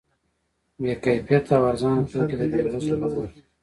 [0.81, 3.29] بې کیفیته او ارزانه توکي د بې وزلو په برخه وي.